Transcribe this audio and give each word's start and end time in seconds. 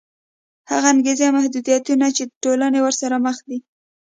هغه 0.71 0.87
انګېزې 0.93 1.23
او 1.27 1.35
محدودیتونه 1.37 2.05
دي 2.09 2.13
چې 2.17 2.23
ټولنې 2.43 2.79
ورسره 2.81 3.15
مخ 3.25 3.37
دي. 3.47 3.57